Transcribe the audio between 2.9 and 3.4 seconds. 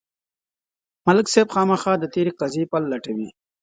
لټوي.